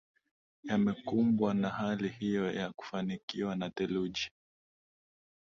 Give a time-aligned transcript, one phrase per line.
[0.63, 4.31] yamekumbwa na hali hiyo ya kufunikwa na theluji